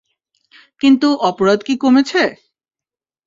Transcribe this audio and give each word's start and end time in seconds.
কিন্তু 0.81 1.07
অপরাধ 1.29 1.59
কি 1.63 1.73
কমেছে? 1.77 2.21